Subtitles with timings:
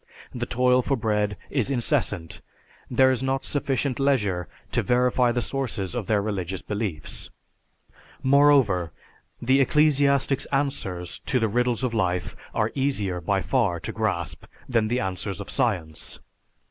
[0.33, 2.41] The toil for bread is incessant,
[2.89, 7.29] there is not sufficient leisure to verify the sources of their religious beliefs.
[8.23, 8.91] Moreover,
[9.39, 14.87] the ecclesiastic's answers to the riddles of life are easier, by far, to grasp than
[14.87, 16.19] the answers of science.